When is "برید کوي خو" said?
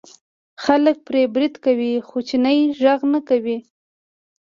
1.33-2.17